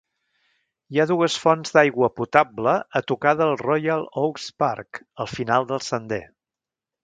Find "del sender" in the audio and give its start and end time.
5.75-6.23